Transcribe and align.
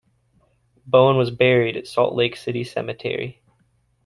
Bowen 0.87 1.15
was 1.15 1.29
buried 1.29 1.77
at 1.77 1.85
Salt 1.85 2.15
Lake 2.15 2.35
City 2.35 2.63
Cemetery. 2.63 3.39